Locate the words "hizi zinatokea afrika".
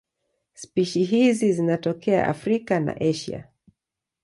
1.03-2.79